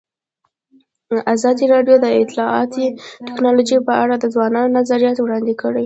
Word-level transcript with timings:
ازادي 1.33 1.65
راډیو 1.73 1.95
د 2.01 2.07
اطلاعاتی 2.21 2.85
تکنالوژي 3.27 3.77
په 3.87 3.93
اړه 4.03 4.15
د 4.17 4.25
ځوانانو 4.33 4.75
نظریات 4.77 5.17
وړاندې 5.19 5.53
کړي. 5.61 5.79